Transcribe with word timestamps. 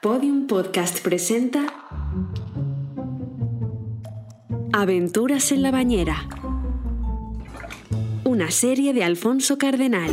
Podium 0.00 0.46
Podcast 0.46 1.02
presenta 1.02 1.66
Aventuras 4.72 5.50
en 5.50 5.62
la 5.62 5.72
bañera. 5.72 6.28
Una 8.22 8.52
serie 8.52 8.94
de 8.94 9.02
Alfonso 9.02 9.58
Cardenal. 9.58 10.12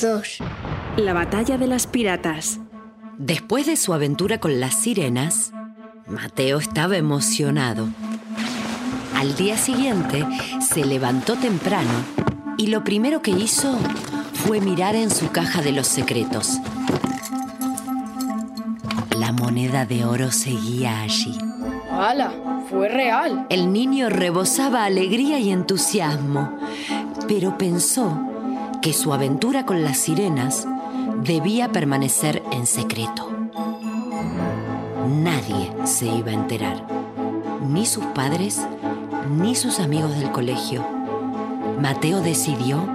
2. 0.00 0.38
La 0.96 1.12
batalla 1.12 1.58
de 1.58 1.66
las 1.66 1.86
piratas. 1.86 2.58
Después 3.18 3.66
de 3.66 3.76
su 3.76 3.92
aventura 3.92 4.38
con 4.38 4.60
las 4.60 4.74
sirenas, 4.74 5.52
Mateo 6.06 6.58
estaba 6.58 6.96
emocionado. 6.96 7.88
Al 9.14 9.36
día 9.36 9.58
siguiente 9.58 10.26
se 10.60 10.84
levantó 10.86 11.36
temprano 11.36 11.90
y 12.56 12.68
lo 12.68 12.82
primero 12.82 13.20
que 13.20 13.32
hizo 13.32 13.76
fue 14.32 14.60
mirar 14.60 14.94
en 14.94 15.10
su 15.10 15.30
caja 15.30 15.60
de 15.60 15.72
los 15.72 15.86
secretos. 15.86 16.58
La 19.18 19.32
moneda 19.32 19.84
de 19.84 20.04
oro 20.06 20.32
seguía 20.32 21.02
allí. 21.02 21.36
¡Hala! 21.90 22.32
Fue 22.70 22.88
real. 22.88 23.46
El 23.50 23.72
niño 23.72 24.08
rebosaba 24.08 24.84
alegría 24.84 25.40
y 25.40 25.50
entusiasmo, 25.50 26.56
pero 27.26 27.58
pensó 27.58 28.29
que 28.82 28.92
su 28.92 29.12
aventura 29.12 29.66
con 29.66 29.82
las 29.82 29.98
sirenas 29.98 30.66
debía 31.22 31.70
permanecer 31.70 32.42
en 32.50 32.66
secreto. 32.66 33.28
Nadie 35.06 35.72
se 35.84 36.06
iba 36.06 36.30
a 36.30 36.34
enterar, 36.34 36.86
ni 37.68 37.84
sus 37.84 38.04
padres, 38.06 38.66
ni 39.30 39.54
sus 39.54 39.80
amigos 39.80 40.16
del 40.16 40.30
colegio. 40.32 40.84
Mateo 41.78 42.20
decidió 42.20 42.86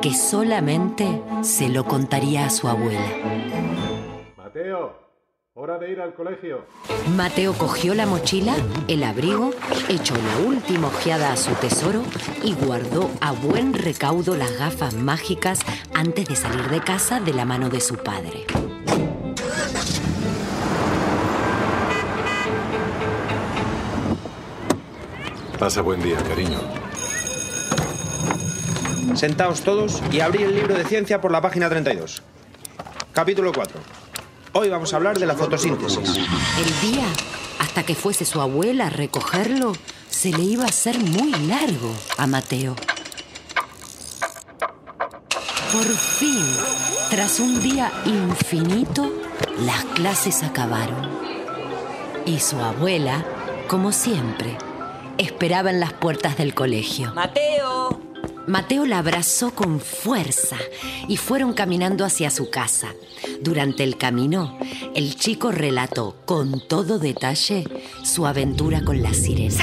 que 0.00 0.14
solamente 0.14 1.22
se 1.42 1.68
lo 1.68 1.84
contaría 1.84 2.46
a 2.46 2.50
su 2.50 2.68
abuela. 2.68 3.06
Mateo, 4.36 4.94
hora 5.54 5.76
de 5.78 5.92
ir 5.92 6.00
al 6.00 6.14
colegio. 6.14 6.64
Mateo 7.14 7.52
cogió 7.52 7.94
la 7.94 8.06
mochila, 8.06 8.56
el 8.88 9.04
abrigo, 9.04 9.50
echó 9.90 10.14
la 10.14 10.48
última 10.48 10.88
ojeada 10.88 11.30
a 11.30 11.36
su 11.36 11.52
tesoro 11.56 12.02
y 12.42 12.54
guardó 12.54 13.10
a 13.20 13.32
buen 13.32 13.74
recaudo 13.74 14.34
las 14.34 14.58
gafas 14.58 14.94
mágicas 14.94 15.60
antes 15.92 16.26
de 16.26 16.36
salir 16.36 16.70
de 16.70 16.80
casa 16.80 17.20
de 17.20 17.34
la 17.34 17.44
mano 17.44 17.68
de 17.68 17.82
su 17.82 17.96
padre. 17.98 18.46
Pasa 25.58 25.82
buen 25.82 26.02
día, 26.02 26.16
cariño. 26.22 26.60
Sentaos 29.14 29.60
todos 29.60 30.02
y 30.10 30.20
abrí 30.20 30.44
el 30.44 30.54
libro 30.54 30.74
de 30.74 30.84
ciencia 30.84 31.20
por 31.20 31.30
la 31.30 31.42
página 31.42 31.68
32. 31.68 32.22
Capítulo 33.12 33.52
4. 33.52 34.01
Hoy 34.54 34.68
vamos 34.68 34.92
a 34.92 34.96
hablar 34.96 35.18
de 35.18 35.24
la 35.24 35.34
fotosíntesis. 35.34 35.98
El 36.08 36.90
día, 36.90 37.06
hasta 37.58 37.84
que 37.84 37.94
fuese 37.94 38.26
su 38.26 38.38
abuela 38.38 38.88
a 38.88 38.90
recogerlo, 38.90 39.72
se 40.10 40.30
le 40.30 40.42
iba 40.42 40.64
a 40.64 40.68
hacer 40.68 40.98
muy 40.98 41.30
largo 41.46 41.90
a 42.18 42.26
Mateo. 42.26 42.76
Por 45.72 45.86
fin, 45.86 46.44
tras 47.08 47.40
un 47.40 47.62
día 47.62 47.90
infinito, 48.04 49.10
las 49.64 49.84
clases 49.86 50.42
acabaron. 50.42 51.08
Y 52.26 52.38
su 52.40 52.58
abuela, 52.58 53.24
como 53.68 53.90
siempre, 53.90 54.58
esperaba 55.16 55.70
en 55.70 55.80
las 55.80 55.94
puertas 55.94 56.36
del 56.36 56.54
colegio. 56.54 57.14
Mateo. 57.14 58.00
Mateo 58.46 58.84
la 58.84 58.98
abrazó 58.98 59.54
con 59.54 59.80
fuerza 59.80 60.56
y 61.08 61.16
fueron 61.16 61.54
caminando 61.54 62.04
hacia 62.04 62.30
su 62.30 62.50
casa. 62.50 62.88
Durante 63.42 63.82
el 63.82 63.96
camino, 63.96 64.56
el 64.94 65.16
chico 65.16 65.50
relató 65.50 66.14
con 66.24 66.60
todo 66.68 67.00
detalle 67.00 67.64
su 68.04 68.24
aventura 68.24 68.84
con 68.84 69.02
las 69.02 69.16
sirenas. 69.16 69.58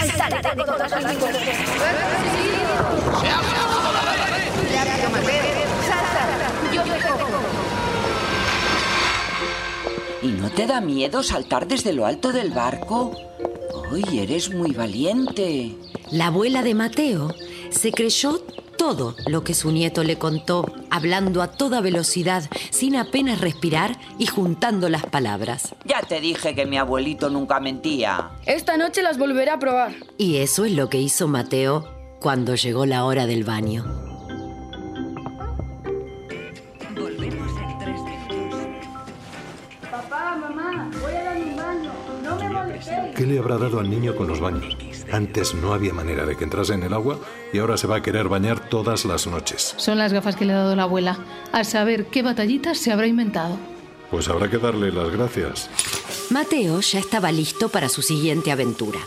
¿Y 10.21 10.27
no 10.27 10.51
te 10.51 10.67
da 10.67 10.81
miedo 10.81 11.23
saltar 11.23 11.65
desde 11.65 11.93
lo 11.93 12.05
alto 12.05 12.33
del 12.33 12.51
barco? 12.51 13.13
Uy, 13.93 14.03
eres 14.19 14.53
muy 14.53 14.73
valiente. 14.73 15.73
La 16.11 16.27
abuela 16.27 16.63
de 16.63 16.75
Mateo 16.75 17.33
se 17.69 17.93
creyó 17.93 18.43
todo 18.79 19.13
lo 19.27 19.43
que 19.43 19.53
su 19.53 19.71
nieto 19.73 20.05
le 20.05 20.17
contó, 20.17 20.65
hablando 20.89 21.41
a 21.41 21.51
toda 21.51 21.81
velocidad, 21.81 22.49
sin 22.71 22.95
apenas 22.95 23.41
respirar 23.41 23.99
y 24.17 24.25
juntando 24.25 24.87
las 24.87 25.05
palabras. 25.05 25.75
Ya 25.83 26.01
te 26.01 26.21
dije 26.21 26.55
que 26.55 26.65
mi 26.65 26.77
abuelito 26.77 27.29
nunca 27.29 27.59
mentía. 27.59 28.31
Esta 28.45 28.77
noche 28.77 29.03
las 29.03 29.17
volveré 29.17 29.51
a 29.51 29.59
probar. 29.59 29.91
Y 30.17 30.37
eso 30.37 30.63
es 30.63 30.71
lo 30.71 30.89
que 30.89 30.97
hizo 31.01 31.27
Mateo 31.27 31.89
cuando 32.21 32.55
llegó 32.55 32.85
la 32.85 33.03
hora 33.03 33.27
del 33.27 33.43
baño. 33.43 33.83
Papá, 39.91 40.37
mamá, 40.37 40.89
voy 41.01 41.13
a 41.13 41.23
dar 41.25 41.37
un 41.37 41.55
baño. 41.57 41.91
No 42.23 42.35
me 42.37 42.49
molestéis. 42.49 43.15
¿Qué 43.15 43.25
le 43.25 43.39
habrá 43.39 43.57
dado 43.57 43.81
al 43.81 43.89
niño 43.89 44.15
con 44.15 44.27
los 44.27 44.39
baños? 44.39 44.77
Antes 45.11 45.53
no 45.55 45.73
había 45.73 45.93
manera 45.93 46.25
de 46.25 46.35
que 46.35 46.43
entrase 46.43 46.73
en 46.73 46.83
el 46.83 46.93
agua 46.93 47.19
y 47.51 47.59
ahora 47.59 47.77
se 47.77 47.87
va 47.87 47.97
a 47.97 48.01
querer 48.01 48.29
bañar 48.29 48.69
todas 48.69 49.05
las 49.05 49.27
noches. 49.27 49.73
Son 49.77 49.97
las 49.97 50.13
gafas 50.13 50.35
que 50.35 50.45
le 50.45 50.53
ha 50.53 50.57
dado 50.57 50.75
la 50.75 50.83
abuela. 50.83 51.19
A 51.51 51.63
saber 51.63 52.05
qué 52.05 52.21
batallitas 52.21 52.77
se 52.77 52.91
habrá 52.91 53.07
inventado. 53.07 53.57
Pues 54.11 54.27
habrá 54.27 54.49
que 54.49 54.57
darle 54.57 54.91
las 54.91 55.09
gracias. 55.11 55.69
Mateo 56.29 56.81
ya 56.81 56.99
estaba 56.99 57.31
listo 57.31 57.69
para 57.69 57.89
su 57.89 58.01
siguiente 58.01 58.51
aventura. 58.51 58.99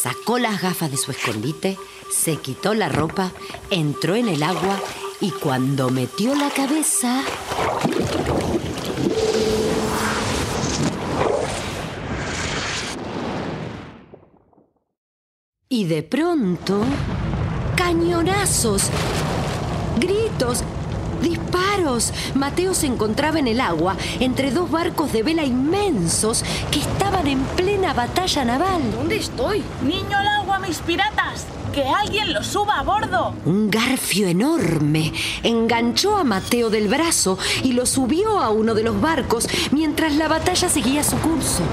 Sacó 0.00 0.38
las 0.38 0.60
gafas 0.60 0.90
de 0.90 0.96
su 0.96 1.10
escondite, 1.10 1.78
se 2.10 2.36
quitó 2.36 2.74
la 2.74 2.88
ropa, 2.88 3.32
entró 3.70 4.14
en 4.14 4.28
el 4.28 4.42
agua 4.42 4.78
y 5.20 5.30
cuando 5.30 5.90
metió 5.90 6.34
la 6.34 6.50
cabeza... 6.50 7.22
Y 15.74 15.86
de 15.86 16.04
pronto... 16.04 16.82
¡Cañonazos! 17.74 18.90
¡Gritos! 19.98 20.62
¡Disparos! 21.20 22.12
Mateo 22.36 22.74
se 22.74 22.86
encontraba 22.86 23.40
en 23.40 23.48
el 23.48 23.60
agua 23.60 23.96
entre 24.20 24.52
dos 24.52 24.70
barcos 24.70 25.12
de 25.12 25.24
vela 25.24 25.42
inmensos 25.42 26.44
que 26.70 26.78
estaban 26.78 27.26
en 27.26 27.40
plena 27.56 27.92
batalla 27.92 28.44
naval. 28.44 28.82
¿Dónde 28.92 29.16
estoy? 29.16 29.64
¡Niño 29.82 30.16
al 30.16 30.28
agua, 30.28 30.60
mis 30.60 30.78
piratas! 30.78 31.44
¡Que 31.72 31.82
alguien 31.82 32.32
los 32.32 32.46
suba 32.46 32.78
a 32.78 32.84
bordo! 32.84 33.34
Un 33.44 33.68
garfio 33.68 34.28
enorme 34.28 35.12
enganchó 35.42 36.16
a 36.16 36.22
Mateo 36.22 36.70
del 36.70 36.86
brazo 36.86 37.36
y 37.64 37.72
lo 37.72 37.84
subió 37.86 38.38
a 38.38 38.50
uno 38.50 38.74
de 38.74 38.84
los 38.84 39.00
barcos 39.00 39.48
mientras 39.72 40.14
la 40.14 40.28
batalla 40.28 40.68
seguía 40.68 41.02
su 41.02 41.16
curso. 41.16 41.64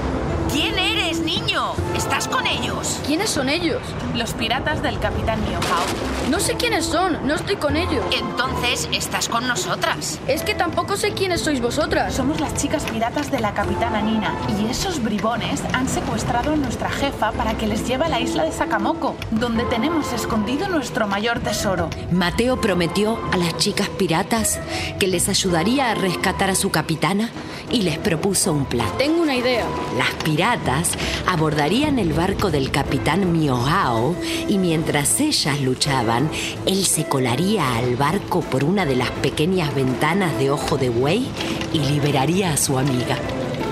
¿Quién 0.52 0.76
eres, 0.76 1.01
niño? 1.32 1.72
¿Estás 1.96 2.28
con 2.28 2.46
ellos? 2.46 3.00
¿Quiénes 3.06 3.30
son 3.30 3.48
ellos? 3.48 3.80
Los 4.14 4.34
piratas 4.34 4.82
del 4.82 4.98
capitán 4.98 5.40
Miohao. 5.48 5.84
No 6.30 6.40
sé 6.40 6.56
quiénes 6.56 6.84
son, 6.84 7.26
no 7.26 7.34
estoy 7.34 7.56
con 7.56 7.76
ellos. 7.76 8.04
Entonces, 8.12 8.86
estás 8.92 9.30
con 9.30 9.48
nosotras. 9.48 10.20
Es 10.26 10.42
que 10.42 10.54
tampoco 10.54 10.96
sé 10.96 11.12
quiénes 11.12 11.40
sois 11.40 11.62
vosotras. 11.62 12.14
Somos 12.14 12.38
las 12.38 12.54
chicas 12.54 12.84
piratas 12.84 13.30
de 13.30 13.40
la 13.40 13.54
capitana 13.54 14.02
Nina 14.02 14.34
y 14.60 14.70
esos 14.70 15.02
bribones 15.02 15.62
han 15.72 15.88
secuestrado 15.88 16.52
a 16.52 16.56
nuestra 16.56 16.90
jefa 16.90 17.32
para 17.32 17.54
que 17.54 17.66
les 17.66 17.86
lleve 17.88 18.04
a 18.04 18.08
la 18.08 18.20
isla 18.20 18.44
de 18.44 18.52
Sakamoco, 18.52 19.16
donde 19.30 19.64
tenemos 19.64 20.12
escondido 20.12 20.68
nuestro 20.68 21.06
mayor 21.06 21.40
tesoro. 21.40 21.88
Mateo 22.10 22.60
prometió 22.60 23.18
a 23.32 23.38
las 23.38 23.56
chicas 23.56 23.88
piratas 23.88 24.60
que 24.98 25.06
les 25.06 25.30
ayudaría 25.30 25.90
a 25.90 25.94
rescatar 25.94 26.50
a 26.50 26.54
su 26.54 26.70
capitana 26.70 27.30
y 27.70 27.82
les 27.82 27.98
propuso 27.98 28.52
un 28.52 28.66
plan. 28.66 28.88
Tengo 28.98 29.22
una 29.22 29.34
idea. 29.34 29.64
Las 29.96 30.10
piratas 30.22 30.90
abordarían 31.26 31.98
el 31.98 32.12
barco 32.12 32.50
del 32.50 32.70
capitán 32.70 33.32
Miohao 33.32 34.14
y 34.48 34.58
mientras 34.58 35.20
ellas 35.20 35.60
luchaban, 35.60 36.30
él 36.66 36.84
se 36.84 37.04
colaría 37.04 37.76
al 37.76 37.96
barco 37.96 38.40
por 38.40 38.64
una 38.64 38.84
de 38.84 38.96
las 38.96 39.10
pequeñas 39.10 39.74
ventanas 39.74 40.38
de 40.38 40.50
ojo 40.50 40.76
de 40.76 40.88
buey 40.88 41.28
y 41.72 41.78
liberaría 41.78 42.52
a 42.52 42.56
su 42.56 42.78
amiga. 42.78 43.16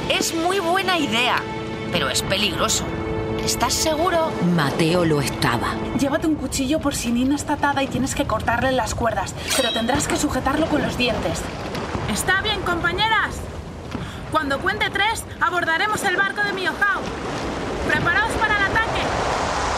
Es 0.09 0.35
muy 0.35 0.59
buena 0.59 0.99
idea, 0.99 1.43
pero 1.93 2.11
es 2.11 2.23
peligroso. 2.23 2.85
¿Estás 3.45 3.73
seguro? 3.73 4.31
Mateo 4.55 5.05
lo 5.05 5.21
estaba. 5.21 5.75
Llévate 5.99 6.27
un 6.27 6.35
cuchillo 6.35 6.79
por 6.79 6.95
si 6.95 7.11
Nina 7.11 7.37
está 7.37 7.55
atada 7.55 7.83
y 7.83 7.87
tienes 7.87 8.15
que 8.15 8.27
cortarle 8.27 8.71
las 8.73 8.95
cuerdas, 8.95 9.35
pero 9.57 9.73
tendrás 9.73 10.07
que 10.07 10.17
sujetarlo 10.17 10.67
con 10.67 10.83
los 10.83 10.99
dientes. 10.99 11.41
Está 12.13 12.43
bien, 12.43 12.61
compañeras. 12.63 13.37
Cuando 14.31 14.61
cuente 14.61 14.91
tres, 14.91 15.25
abordaremos 15.41 16.05
el 16.05 16.17
barco 16.17 16.43
de 16.43 16.53
Miohao. 16.53 17.01
Preparaos 17.91 18.33
para 18.35 18.57
el 18.57 18.63
ataque. 18.63 19.03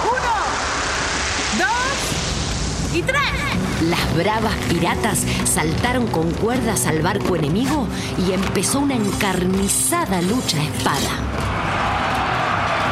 Uno, 0.04 0.34
dos 1.58 2.94
y 2.94 3.02
tres. 3.02 3.22
Las 3.88 4.14
bravas 4.14 4.54
piratas 4.68 5.24
saltaron 5.44 6.06
con 6.08 6.30
cuerdas 6.32 6.86
al 6.86 7.00
barco 7.00 7.36
enemigo 7.36 7.88
y 8.18 8.32
empezó 8.32 8.80
una 8.80 8.96
encarnizada 8.96 10.20
lucha 10.20 10.62
espada. 10.62 11.10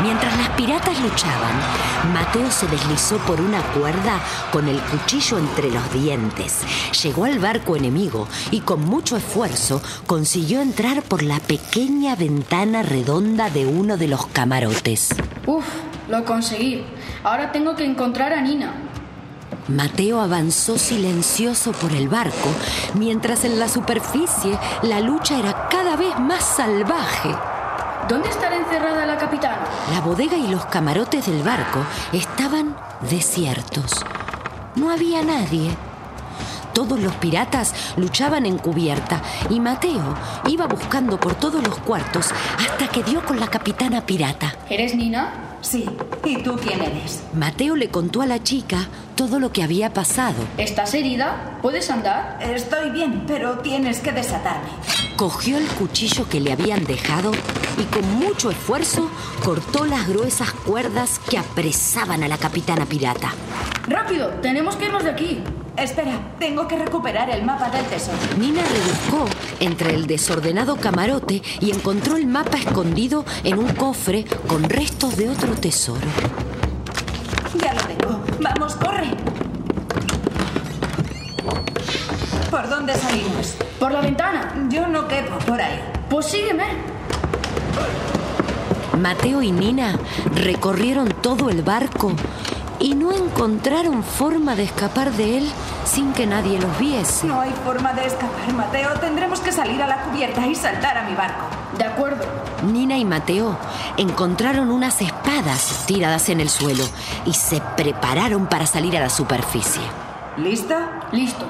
Mientras 0.02 0.34
las 0.38 0.48
piratas 0.50 0.98
luchaban, 1.00 1.60
Mateo 2.04 2.50
se 2.50 2.66
deslizó 2.66 3.18
por 3.18 3.40
una 3.40 3.62
cuerda 3.72 4.20
con 4.52 4.68
el 4.68 4.80
cuchillo 4.80 5.38
entre 5.38 5.70
los 5.70 5.92
dientes. 5.92 6.60
Llegó 7.02 7.24
al 7.24 7.38
barco 7.38 7.76
enemigo 7.76 8.26
y 8.50 8.60
con 8.60 8.84
mucho 8.84 9.16
esfuerzo 9.16 9.82
consiguió 10.06 10.62
entrar 10.62 11.02
por 11.02 11.22
la 11.22 11.38
pequeña 11.40 12.16
ventana 12.16 12.82
redonda 12.82 13.50
de 13.50 13.66
uno 13.66 13.96
de 13.96 14.08
los 14.08 14.26
camarotes. 14.26 15.10
Uf, 15.46 15.66
lo 16.08 16.24
conseguí. 16.24 16.84
Ahora 17.22 17.52
tengo 17.52 17.76
que 17.76 17.84
encontrar 17.84 18.32
a 18.32 18.40
Nina. 18.40 18.74
Mateo 19.68 20.20
avanzó 20.20 20.78
silencioso 20.78 21.72
por 21.72 21.92
el 21.92 22.08
barco, 22.08 22.48
mientras 22.94 23.44
en 23.44 23.58
la 23.58 23.68
superficie 23.68 24.58
la 24.82 25.00
lucha 25.00 25.38
era 25.38 25.68
cada 25.68 25.96
vez 25.96 26.18
más 26.18 26.44
salvaje. 26.44 27.34
¿Dónde 28.10 28.28
estará 28.28 28.56
encerrada 28.56 29.06
la 29.06 29.16
capitana? 29.16 29.64
La 29.92 30.00
bodega 30.00 30.36
y 30.36 30.48
los 30.48 30.66
camarotes 30.66 31.26
del 31.26 31.44
barco 31.44 31.78
estaban 32.12 32.74
desiertos. 33.08 34.04
No 34.74 34.90
había 34.90 35.22
nadie. 35.22 35.70
Todos 36.74 36.98
los 36.98 37.14
piratas 37.14 37.72
luchaban 37.96 38.46
en 38.46 38.58
cubierta 38.58 39.22
y 39.48 39.60
Mateo 39.60 40.16
iba 40.48 40.66
buscando 40.66 41.20
por 41.20 41.36
todos 41.36 41.62
los 41.62 41.78
cuartos 41.78 42.32
hasta 42.58 42.88
que 42.88 43.04
dio 43.04 43.24
con 43.24 43.38
la 43.38 43.46
capitana 43.46 44.04
pirata. 44.04 44.56
¿Eres 44.68 44.96
Nina? 44.96 45.32
Sí. 45.60 45.86
¿Y 46.24 46.42
tú 46.42 46.56
quién 46.56 46.80
eres? 46.82 47.22
Mateo 47.32 47.76
le 47.76 47.90
contó 47.90 48.22
a 48.22 48.26
la 48.26 48.42
chica 48.42 48.88
todo 49.14 49.38
lo 49.38 49.52
que 49.52 49.62
había 49.62 49.92
pasado. 49.92 50.42
¿Estás 50.58 50.94
herida? 50.94 51.58
¿Puedes 51.62 51.88
andar? 51.90 52.38
Estoy 52.42 52.90
bien, 52.90 53.22
pero 53.28 53.58
tienes 53.58 54.00
que 54.00 54.10
desatarme. 54.10 54.70
Cogió 55.14 55.58
el 55.58 55.66
cuchillo 55.68 56.28
que 56.28 56.40
le 56.40 56.50
habían 56.50 56.84
dejado 56.86 57.30
y 57.80 57.84
con 57.84 58.04
mucho 58.18 58.50
esfuerzo 58.50 59.08
cortó 59.42 59.86
las 59.86 60.06
gruesas 60.06 60.52
cuerdas 60.52 61.18
que 61.18 61.38
apresaban 61.38 62.22
a 62.22 62.28
la 62.28 62.36
capitana 62.36 62.84
pirata. 62.84 63.32
¡Rápido! 63.88 64.28
Tenemos 64.42 64.76
que 64.76 64.86
irnos 64.86 65.02
de 65.02 65.10
aquí. 65.10 65.42
Espera, 65.76 66.34
tengo 66.38 66.68
que 66.68 66.76
recuperar 66.76 67.30
el 67.30 67.42
mapa 67.42 67.70
del 67.70 67.86
tesoro. 67.86 68.18
Nina 68.38 68.62
rebuscó 68.62 69.24
entre 69.60 69.94
el 69.94 70.06
desordenado 70.06 70.76
camarote 70.76 71.42
y 71.60 71.70
encontró 71.70 72.16
el 72.16 72.26
mapa 72.26 72.58
escondido 72.58 73.24
en 73.44 73.58
un 73.58 73.68
cofre 73.74 74.26
con 74.46 74.64
restos 74.64 75.16
de 75.16 75.30
otro 75.30 75.54
tesoro. 75.54 76.06
Ya 77.58 77.72
lo 77.72 77.80
tengo. 77.80 78.20
Vamos, 78.40 78.74
corre. 78.74 79.08
¿Por 82.50 82.68
dónde 82.68 82.94
salimos? 82.94 83.56
Por 83.78 83.92
la 83.92 84.02
ventana. 84.02 84.68
Yo 84.68 84.86
no 84.86 85.08
quepo 85.08 85.38
por 85.38 85.60
ahí. 85.60 85.80
Pues 86.10 86.26
sígueme. 86.26 86.99
Mateo 88.98 89.42
y 89.42 89.50
Nina 89.50 89.98
recorrieron 90.34 91.08
todo 91.08 91.48
el 91.48 91.62
barco 91.62 92.12
y 92.78 92.94
no 92.94 93.12
encontraron 93.12 94.02
forma 94.02 94.56
de 94.56 94.64
escapar 94.64 95.12
de 95.12 95.38
él 95.38 95.50
sin 95.84 96.12
que 96.12 96.26
nadie 96.26 96.58
los 96.58 96.78
viese. 96.78 97.26
No 97.26 97.40
hay 97.40 97.52
forma 97.64 97.92
de 97.92 98.06
escapar, 98.06 98.52
Mateo. 98.54 98.90
Tendremos 99.00 99.40
que 99.40 99.52
salir 99.52 99.80
a 99.82 99.86
la 99.86 100.02
cubierta 100.02 100.46
y 100.46 100.54
saltar 100.54 100.96
a 100.96 101.04
mi 101.08 101.14
barco. 101.14 101.46
De 101.76 101.84
acuerdo. 101.84 102.24
Nina 102.64 102.96
y 102.96 103.04
Mateo 103.04 103.56
encontraron 103.96 104.70
unas 104.70 105.00
espadas 105.02 105.84
tiradas 105.86 106.28
en 106.30 106.40
el 106.40 106.48
suelo 106.48 106.84
y 107.26 107.34
se 107.34 107.60
prepararon 107.76 108.46
para 108.46 108.66
salir 108.66 108.96
a 108.96 109.00
la 109.00 109.10
superficie. 109.10 109.82
¿Lista? 110.36 111.08
Listo. 111.12 111.46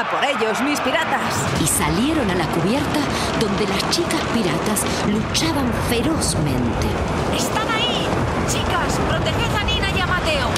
¡A 0.00 0.10
por 0.10 0.24
ellos, 0.24 0.58
mis 0.62 0.80
piratas! 0.80 1.34
Y 1.62 1.66
salieron 1.66 2.30
a 2.30 2.34
la 2.34 2.46
cubierta 2.46 3.00
donde 3.38 3.66
las 3.66 3.90
chicas 3.90 4.22
piratas 4.32 4.80
luchaban 5.06 5.70
ferozmente. 5.90 6.86
¡Están 7.36 7.68
ahí! 7.68 8.06
Chicas, 8.48 8.98
proteged 9.06 9.54
a 9.54 9.62
Nina 9.64 9.90
y 9.94 10.00
a 10.00 10.06
Mateo. 10.06 10.48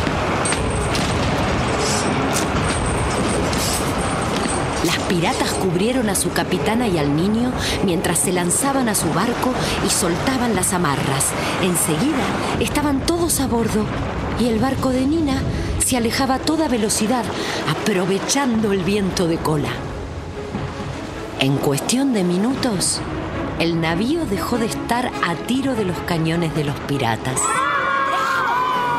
Las 4.84 4.98
piratas 5.08 5.50
cubrieron 5.54 6.08
a 6.08 6.14
su 6.14 6.30
capitana 6.32 6.86
y 6.86 6.98
al 6.98 7.16
niño 7.16 7.50
mientras 7.84 8.20
se 8.20 8.32
lanzaban 8.32 8.88
a 8.88 8.94
su 8.94 9.12
barco 9.12 9.52
y 9.84 9.90
soltaban 9.90 10.54
las 10.54 10.72
amarras. 10.72 11.32
Enseguida 11.62 12.26
estaban 12.60 13.00
todos 13.00 13.40
a 13.40 13.48
bordo 13.48 13.86
y 14.38 14.46
el 14.46 14.60
barco 14.60 14.90
de 14.90 15.04
Nina 15.04 15.42
se 15.92 15.98
alejaba 15.98 16.36
a 16.36 16.38
toda 16.38 16.68
velocidad, 16.68 17.22
aprovechando 17.68 18.72
el 18.72 18.82
viento 18.82 19.26
de 19.26 19.36
cola. 19.36 19.68
En 21.38 21.58
cuestión 21.58 22.14
de 22.14 22.24
minutos, 22.24 23.02
el 23.58 23.78
navío 23.78 24.24
dejó 24.24 24.56
de 24.56 24.64
estar 24.64 25.12
a 25.22 25.34
tiro 25.46 25.74
de 25.74 25.84
los 25.84 25.98
cañones 26.06 26.54
de 26.54 26.64
los 26.64 26.80
piratas. 26.80 27.38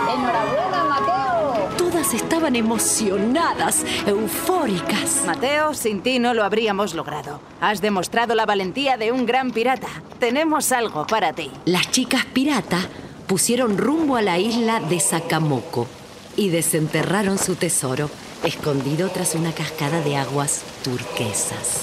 ¡Enhorabuena, 0.07 0.83
Mateo! 0.83 1.69
Todas 1.79 2.13
estaban 2.13 2.55
emocionadas, 2.55 3.83
eufóricas. 4.05 5.23
Mateo, 5.25 5.73
sin 5.73 6.03
ti 6.03 6.19
no 6.19 6.35
lo 6.35 6.43
habríamos 6.43 6.93
logrado. 6.93 7.39
Has 7.59 7.81
demostrado 7.81 8.35
la 8.35 8.45
valentía 8.45 8.97
de 8.97 9.11
un 9.11 9.25
gran 9.25 9.49
pirata. 9.49 9.87
Tenemos 10.19 10.71
algo 10.71 11.07
para 11.07 11.33
ti. 11.33 11.49
Las 11.65 11.89
chicas 11.89 12.25
pirata 12.25 12.77
pusieron 13.25 13.79
rumbo 13.79 14.15
a 14.15 14.21
la 14.21 14.37
isla 14.37 14.79
de 14.79 14.99
Sakamoco 14.99 15.87
y 16.35 16.49
desenterraron 16.49 17.37
su 17.37 17.55
tesoro, 17.55 18.09
escondido 18.43 19.09
tras 19.09 19.35
una 19.35 19.53
cascada 19.53 20.01
de 20.01 20.17
aguas 20.17 20.61
turquesas. 20.83 21.81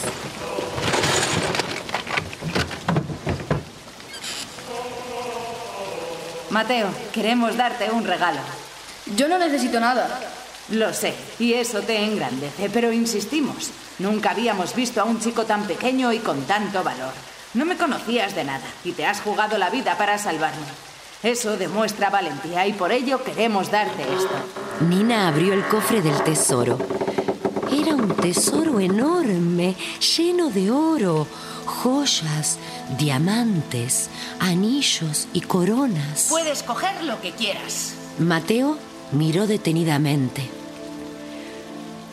Mateo, 6.50 6.88
queremos 7.12 7.56
darte 7.56 7.90
un 7.90 8.04
regalo. 8.04 8.40
Yo 9.16 9.28
no 9.28 9.38
necesito 9.38 9.78
nada. 9.78 10.20
Lo 10.70 10.92
sé, 10.92 11.14
y 11.38 11.54
eso 11.54 11.80
te 11.82 12.04
engrandece, 12.04 12.70
pero 12.70 12.92
insistimos. 12.92 13.70
Nunca 13.98 14.30
habíamos 14.30 14.74
visto 14.74 15.00
a 15.00 15.04
un 15.04 15.20
chico 15.20 15.44
tan 15.44 15.66
pequeño 15.66 16.12
y 16.12 16.18
con 16.18 16.42
tanto 16.44 16.82
valor. 16.82 17.12
No 17.54 17.64
me 17.64 17.76
conocías 17.76 18.34
de 18.34 18.44
nada 18.44 18.66
y 18.84 18.92
te 18.92 19.04
has 19.04 19.20
jugado 19.20 19.58
la 19.58 19.70
vida 19.70 19.96
para 19.98 20.18
salvarme. 20.18 20.89
Eso 21.22 21.58
demuestra 21.58 22.08
valentía 22.08 22.66
y 22.66 22.72
por 22.72 22.92
ello 22.92 23.22
queremos 23.22 23.70
darte 23.70 24.02
esto. 24.02 24.34
Nina 24.88 25.28
abrió 25.28 25.52
el 25.52 25.62
cofre 25.66 26.00
del 26.00 26.22
tesoro. 26.24 26.78
Era 27.70 27.94
un 27.94 28.16
tesoro 28.16 28.80
enorme, 28.80 29.76
lleno 30.16 30.48
de 30.48 30.70
oro, 30.70 31.26
joyas, 31.66 32.58
diamantes, 32.98 34.08
anillos 34.38 35.28
y 35.34 35.42
coronas. 35.42 36.28
Puedes 36.30 36.62
coger 36.62 37.04
lo 37.04 37.20
que 37.20 37.32
quieras. 37.32 37.92
Mateo 38.18 38.78
miró 39.12 39.46
detenidamente 39.46 40.48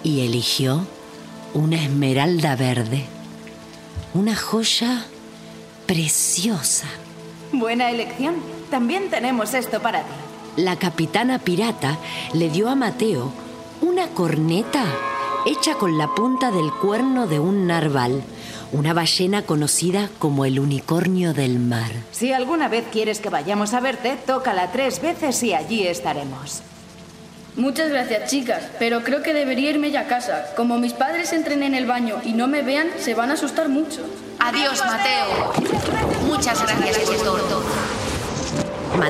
y 0.04 0.26
eligió 0.26 0.86
una 1.54 1.82
esmeralda 1.82 2.58
verde, 2.58 3.06
una 4.14 4.36
joya 4.36 5.06
preciosa. 5.86 6.88
Buena 7.54 7.90
elección. 7.90 8.57
También 8.70 9.10
tenemos 9.10 9.54
esto 9.54 9.82
para 9.82 10.02
ti. 10.02 10.14
La 10.58 10.76
capitana 10.76 11.40
pirata 11.40 11.98
le 12.34 12.50
dio 12.50 12.70
a 12.70 12.76
Mateo 12.76 13.32
una 13.82 14.08
corneta 14.08 14.84
hecha 15.46 15.76
con 15.76 15.98
la 15.98 16.08
punta 16.08 16.52
del 16.52 16.72
cuerno 16.74 17.28
de 17.28 17.40
un 17.40 17.68
narval, 17.68 18.24
una 18.72 18.94
ballena 18.94 19.44
conocida 19.44 20.10
como 20.20 20.46
el 20.46 20.60
unicornio 20.60 21.34
del 21.34 21.60
mar. 21.60 21.92
Si 22.12 22.34
alguna 22.34 22.68
vez 22.68 22.86
quieres 22.92 23.20
que 23.20 23.30
vayamos 23.30 23.74
a 23.74 23.80
verte, 23.80 24.18
tócala 24.26 24.72
tres 24.72 25.02
veces 25.02 25.42
y 25.44 25.54
allí 25.54 25.88
estaremos. 25.88 26.64
Muchas 27.56 27.90
gracias, 27.90 28.30
chicas, 28.30 28.64
pero 28.78 29.04
creo 29.04 29.24
que 29.24 29.34
debería 29.34 29.72
irme 29.72 29.90
ya 29.90 30.02
a 30.02 30.08
casa. 30.08 30.54
Como 30.56 30.78
mis 30.78 30.94
padres 30.94 31.34
entren 31.34 31.64
en 31.64 31.74
el 31.74 31.88
baño 31.88 32.18
y 32.24 32.34
no 32.34 32.48
me 32.48 32.62
vean, 32.62 32.88
se 33.00 33.16
van 33.16 33.32
a 33.32 33.34
asustar 33.34 33.68
mucho. 33.68 34.02
Adiós, 34.40 34.84
Mateo. 34.86 36.07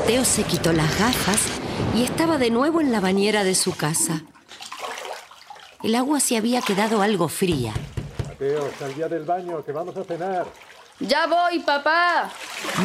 Mateo 0.07 0.23
se 0.23 0.43
quitó 0.43 0.71
las 0.71 0.97
gafas 0.97 1.41
y 1.93 2.05
estaba 2.05 2.37
de 2.37 2.49
nuevo 2.49 2.79
en 2.79 2.93
la 2.93 3.01
bañera 3.01 3.43
de 3.43 3.53
su 3.53 3.75
casa. 3.75 4.21
El 5.83 5.95
agua 5.95 6.21
se 6.21 6.37
había 6.37 6.61
quedado 6.61 7.01
algo 7.01 7.27
fría. 7.27 7.73
Mateo, 8.25 8.71
sal 8.79 8.95
ya 8.95 9.09
del 9.09 9.25
baño, 9.25 9.65
que 9.65 9.73
vamos 9.73 9.97
a 9.97 10.05
cenar. 10.05 10.47
Ya 11.01 11.27
voy, 11.27 11.59
papá. 11.59 12.31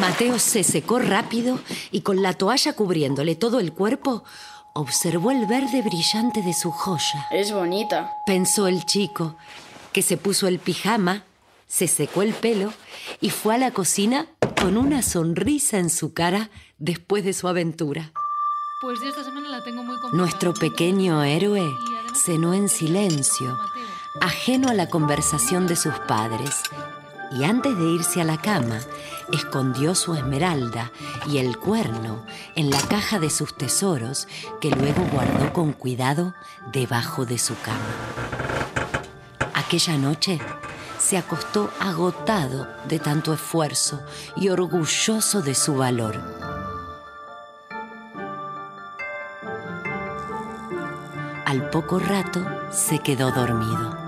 Mateo 0.01 0.37
se 0.37 0.65
secó 0.65 0.99
rápido 0.99 1.59
y 1.91 2.01
con 2.01 2.21
la 2.21 2.33
toalla 2.33 2.73
cubriéndole 2.73 3.35
todo 3.35 3.61
el 3.61 3.71
cuerpo, 3.71 4.25
observó 4.73 5.31
el 5.31 5.45
verde 5.45 5.81
brillante 5.81 6.41
de 6.41 6.53
su 6.53 6.71
joya. 6.71 7.27
Es 7.31 7.53
bonita. 7.53 8.11
Pensó 8.25 8.67
el 8.67 8.85
chico, 8.85 9.37
que 9.93 10.01
se 10.01 10.17
puso 10.17 10.49
el 10.49 10.59
pijama, 10.59 11.23
se 11.67 11.87
secó 11.87 12.21
el 12.21 12.33
pelo 12.33 12.73
y 13.21 13.29
fue 13.29 13.55
a 13.55 13.59
la 13.59 13.71
cocina 13.71 14.27
con 14.63 14.77
una 14.77 15.01
sonrisa 15.01 15.77
en 15.77 15.89
su 15.89 16.13
cara 16.13 16.49
después 16.77 17.25
de 17.25 17.33
su 17.33 17.49
aventura. 17.49 18.13
Pues 18.81 19.01
yo 19.01 19.09
esta 19.09 19.21
semana 19.25 19.49
la 19.49 19.61
tengo 19.61 19.83
muy 19.83 19.99
complicada. 19.99 20.17
Nuestro 20.17 20.53
pequeño 20.53 21.21
héroe 21.21 21.69
cenó 22.15 22.53
en 22.53 22.69
silencio, 22.69 23.59
ajeno 24.21 24.69
a 24.69 24.73
la 24.73 24.87
conversación 24.87 25.67
de 25.67 25.75
sus 25.75 25.93
padres, 26.07 26.61
y 27.37 27.43
antes 27.43 27.77
de 27.77 27.83
irse 27.83 28.21
a 28.21 28.23
la 28.23 28.37
cama, 28.37 28.79
escondió 29.33 29.95
su 29.95 30.15
esmeralda 30.15 30.93
y 31.27 31.39
el 31.39 31.57
cuerno 31.57 32.25
en 32.55 32.69
la 32.69 32.79
caja 32.79 33.19
de 33.19 33.29
sus 33.29 33.57
tesoros 33.57 34.29
que 34.61 34.69
luego 34.69 35.05
guardó 35.11 35.51
con 35.51 35.73
cuidado 35.73 36.35
debajo 36.71 37.25
de 37.25 37.37
su 37.37 37.53
cama. 37.59 37.97
Aquella 39.55 39.97
noche 39.97 40.39
se 41.03 41.17
acostó 41.17 41.69
agotado 41.81 42.65
de 42.87 42.97
tanto 42.97 43.33
esfuerzo 43.33 44.01
y 44.37 44.47
orgulloso 44.47 45.41
de 45.41 45.53
su 45.53 45.75
valor. 45.75 46.21
Al 51.45 51.69
poco 51.69 51.99
rato 51.99 52.45
se 52.71 52.99
quedó 52.99 53.31
dormido. 53.31 54.02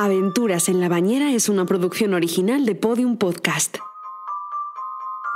Aventuras 0.00 0.68
en 0.68 0.80
la 0.80 0.88
Bañera 0.88 1.32
es 1.32 1.48
una 1.48 1.66
producción 1.66 2.14
original 2.14 2.64
de 2.66 2.76
Podium 2.76 3.16
Podcast. 3.16 3.78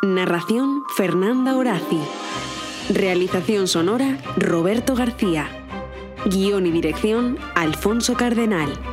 Narración 0.04 0.85
Fernanda 0.97 1.57
Horaci. 1.57 1.99
Realización 2.88 3.66
sonora 3.66 4.19
Roberto 4.37 4.95
García. 4.95 5.49
Guión 6.26 6.66
y 6.66 6.71
dirección 6.71 7.38
Alfonso 7.57 8.14
Cardenal. 8.14 8.92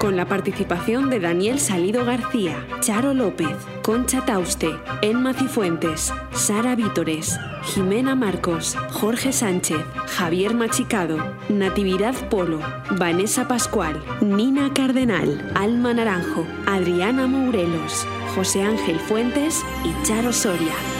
Con 0.00 0.16
la 0.16 0.24
participación 0.24 1.10
de 1.10 1.20
Daniel 1.20 1.60
Salido 1.60 2.06
García, 2.06 2.66
Charo 2.80 3.12
López, 3.12 3.54
Concha 3.82 4.24
Tauste, 4.24 4.74
Enma 5.02 5.34
Cifuentes, 5.34 6.10
Sara 6.32 6.74
Vítores, 6.74 7.38
Jimena 7.64 8.14
Marcos, 8.14 8.78
Jorge 8.92 9.30
Sánchez, 9.30 9.76
Javier 10.16 10.54
Machicado, 10.54 11.18
Natividad 11.50 12.14
Polo, 12.30 12.60
Vanessa 12.92 13.46
Pascual, 13.46 14.02
Nina 14.22 14.72
Cardenal, 14.72 15.52
Alma 15.54 15.92
Naranjo, 15.92 16.46
Adriana 16.64 17.26
Mourelos, 17.26 18.06
José 18.34 18.62
Ángel 18.62 18.98
Fuentes 19.00 19.62
y 19.84 20.06
Charo 20.06 20.32
Soria. 20.32 20.99